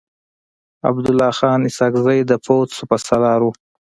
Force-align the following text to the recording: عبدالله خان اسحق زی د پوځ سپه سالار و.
عبدالله 0.89 1.29
خان 1.39 1.59
اسحق 1.69 1.93
زی 2.05 2.19
د 2.29 2.31
پوځ 2.45 2.67
سپه 2.79 2.97
سالار 3.07 3.39
و. 3.43 3.47